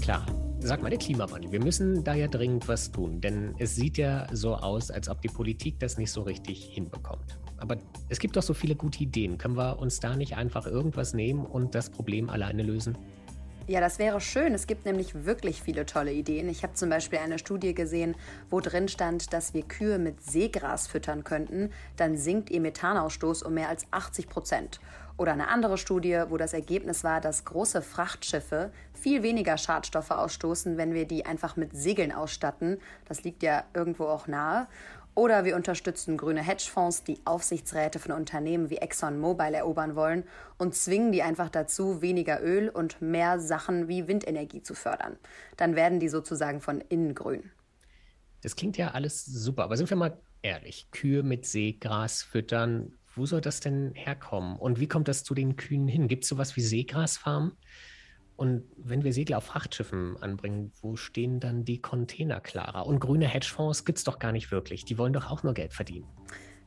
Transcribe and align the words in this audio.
Klar, 0.00 0.26
sag 0.60 0.82
mal, 0.82 0.90
der 0.90 0.98
Klimawandel. 0.98 1.52
Wir 1.52 1.60
müssen 1.60 2.02
da 2.04 2.14
ja 2.14 2.28
dringend 2.28 2.68
was 2.68 2.90
tun, 2.90 3.20
denn 3.20 3.54
es 3.58 3.76
sieht 3.76 3.98
ja 3.98 4.26
so 4.34 4.54
aus, 4.54 4.90
als 4.90 5.08
ob 5.08 5.20
die 5.22 5.28
Politik 5.28 5.78
das 5.78 5.98
nicht 5.98 6.10
so 6.10 6.22
richtig 6.22 6.64
hinbekommt. 6.64 7.38
Aber 7.58 7.76
es 8.08 8.18
gibt 8.18 8.36
doch 8.36 8.42
so 8.42 8.54
viele 8.54 8.74
gute 8.74 9.02
Ideen. 9.02 9.38
Können 9.38 9.56
wir 9.56 9.78
uns 9.78 10.00
da 10.00 10.16
nicht 10.16 10.36
einfach 10.36 10.66
irgendwas 10.66 11.14
nehmen 11.14 11.44
und 11.44 11.74
das 11.74 11.90
Problem 11.90 12.30
alleine 12.30 12.62
lösen? 12.62 12.96
Ja, 13.70 13.78
das 13.78 14.00
wäre 14.00 14.20
schön. 14.20 14.52
Es 14.52 14.66
gibt 14.66 14.84
nämlich 14.84 15.24
wirklich 15.24 15.62
viele 15.62 15.86
tolle 15.86 16.12
Ideen. 16.12 16.48
Ich 16.48 16.64
habe 16.64 16.74
zum 16.74 16.90
Beispiel 16.90 17.20
eine 17.20 17.38
Studie 17.38 17.72
gesehen, 17.72 18.16
wo 18.50 18.58
drin 18.58 18.88
stand, 18.88 19.32
dass 19.32 19.54
wir 19.54 19.62
Kühe 19.62 20.00
mit 20.00 20.24
Seegras 20.24 20.88
füttern 20.88 21.22
könnten. 21.22 21.70
Dann 21.96 22.16
sinkt 22.16 22.50
ihr 22.50 22.60
Methanausstoß 22.60 23.44
um 23.44 23.54
mehr 23.54 23.68
als 23.68 23.86
80 23.92 24.28
Prozent. 24.28 24.80
Oder 25.18 25.34
eine 25.34 25.46
andere 25.46 25.78
Studie, 25.78 26.20
wo 26.30 26.36
das 26.36 26.52
Ergebnis 26.52 27.04
war, 27.04 27.20
dass 27.20 27.44
große 27.44 27.80
Frachtschiffe 27.80 28.72
viel 28.92 29.22
weniger 29.22 29.56
Schadstoffe 29.56 30.10
ausstoßen, 30.10 30.76
wenn 30.76 30.92
wir 30.92 31.06
die 31.06 31.24
einfach 31.24 31.54
mit 31.54 31.76
Segeln 31.76 32.10
ausstatten. 32.10 32.78
Das 33.06 33.22
liegt 33.22 33.44
ja 33.44 33.62
irgendwo 33.72 34.06
auch 34.06 34.26
nahe. 34.26 34.66
Oder 35.14 35.44
wir 35.44 35.56
unterstützen 35.56 36.16
grüne 36.16 36.42
Hedgefonds, 36.42 37.04
die 37.04 37.18
Aufsichtsräte 37.24 37.98
von 37.98 38.12
Unternehmen 38.12 38.70
wie 38.70 38.76
ExxonMobil 38.76 39.54
erobern 39.54 39.96
wollen 39.96 40.24
und 40.56 40.74
zwingen 40.74 41.12
die 41.12 41.22
einfach 41.22 41.50
dazu, 41.50 42.00
weniger 42.00 42.42
Öl 42.42 42.68
und 42.68 43.02
mehr 43.02 43.40
Sachen 43.40 43.88
wie 43.88 44.06
Windenergie 44.06 44.62
zu 44.62 44.74
fördern. 44.74 45.18
Dann 45.56 45.74
werden 45.74 46.00
die 46.00 46.08
sozusagen 46.08 46.60
von 46.60 46.80
innen 46.80 47.14
grün. 47.14 47.50
Das 48.42 48.56
klingt 48.56 48.76
ja 48.76 48.92
alles 48.92 49.24
super, 49.26 49.64
aber 49.64 49.76
sind 49.76 49.90
wir 49.90 49.96
mal 49.96 50.18
ehrlich, 50.42 50.90
Kühe 50.90 51.22
mit 51.22 51.44
Seegras 51.44 52.22
füttern, 52.22 52.92
wo 53.14 53.26
soll 53.26 53.40
das 53.40 53.60
denn 53.60 53.92
herkommen? 53.94 54.56
Und 54.56 54.80
wie 54.80 54.88
kommt 54.88 55.08
das 55.08 55.24
zu 55.24 55.34
den 55.34 55.56
Kühen 55.56 55.88
hin? 55.88 56.08
Gibt 56.08 56.22
es 56.22 56.28
sowas 56.28 56.56
wie 56.56 56.62
Seegrasfarmen? 56.62 57.52
Und 58.40 58.64
wenn 58.78 59.04
wir 59.04 59.12
Segler 59.12 59.36
auf 59.36 59.44
Frachtschiffen 59.44 60.16
anbringen, 60.22 60.72
wo 60.80 60.96
stehen 60.96 61.40
dann 61.40 61.66
die 61.66 61.82
Container 61.82 62.40
klarer? 62.40 62.86
Und 62.86 62.98
grüne 62.98 63.26
Hedgefonds 63.26 63.84
gibt 63.84 63.98
es 63.98 64.04
doch 64.04 64.18
gar 64.18 64.32
nicht 64.32 64.50
wirklich. 64.50 64.86
Die 64.86 64.96
wollen 64.96 65.12
doch 65.12 65.30
auch 65.30 65.42
nur 65.42 65.52
Geld 65.52 65.74
verdienen. 65.74 66.06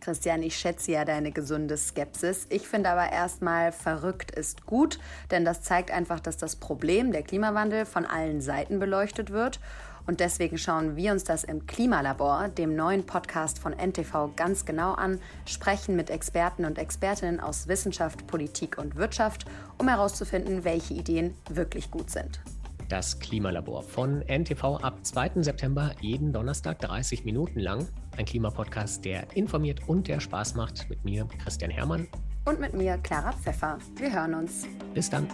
Christian, 0.00 0.42
ich 0.42 0.56
schätze 0.56 0.92
ja 0.92 1.04
deine 1.04 1.30
gesunde 1.30 1.76
Skepsis. 1.76 2.46
Ich 2.48 2.66
finde 2.66 2.90
aber 2.90 3.12
erstmal, 3.12 3.70
verrückt 3.70 4.30
ist 4.30 4.64
gut, 4.66 4.98
denn 5.30 5.44
das 5.44 5.62
zeigt 5.62 5.90
einfach, 5.90 6.20
dass 6.20 6.38
das 6.38 6.56
Problem, 6.56 7.12
der 7.12 7.22
Klimawandel, 7.22 7.84
von 7.84 8.06
allen 8.06 8.40
Seiten 8.40 8.78
beleuchtet 8.78 9.30
wird. 9.30 9.60
Und 10.06 10.20
deswegen 10.20 10.58
schauen 10.58 10.96
wir 10.96 11.12
uns 11.12 11.24
das 11.24 11.44
im 11.44 11.66
Klimalabor, 11.66 12.48
dem 12.48 12.74
neuen 12.74 13.04
Podcast 13.04 13.58
von 13.58 13.72
NTV, 13.72 14.34
ganz 14.34 14.64
genau 14.64 14.94
an, 14.94 15.20
sprechen 15.44 15.94
mit 15.94 16.10
Experten 16.10 16.64
und 16.64 16.78
Expertinnen 16.78 17.38
aus 17.38 17.68
Wissenschaft, 17.68 18.26
Politik 18.26 18.78
und 18.78 18.96
Wirtschaft, 18.96 19.44
um 19.78 19.86
herauszufinden, 19.88 20.64
welche 20.64 20.94
Ideen 20.94 21.34
wirklich 21.48 21.90
gut 21.90 22.10
sind. 22.10 22.40
Das 22.88 23.20
Klimalabor 23.20 23.82
von 23.82 24.22
NTV 24.26 24.78
ab 24.82 24.98
2. 25.02 25.42
September 25.42 25.92
jeden 26.00 26.32
Donnerstag 26.32 26.80
30 26.80 27.24
Minuten 27.24 27.60
lang. 27.60 27.86
Ein 28.16 28.24
Klimapodcast, 28.24 29.04
der 29.04 29.34
informiert 29.36 29.80
und 29.88 30.08
der 30.08 30.20
Spaß 30.20 30.54
macht. 30.54 30.88
Mit 30.90 31.04
mir, 31.04 31.26
Christian 31.42 31.70
Hermann. 31.70 32.08
Und 32.44 32.60
mit 32.60 32.74
mir, 32.74 32.98
Clara 32.98 33.32
Pfeffer. 33.32 33.78
Wir 33.96 34.12
hören 34.12 34.34
uns. 34.34 34.66
Bis 34.94 35.10
dann. 35.10 35.28